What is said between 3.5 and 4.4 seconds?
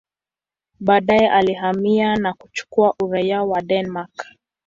Denmark.